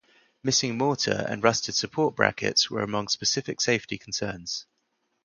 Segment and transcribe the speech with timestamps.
[0.41, 4.65] Missing mortar and rusted support brackets were among specific safety concerns.